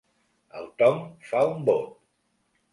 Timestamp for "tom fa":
0.83-1.45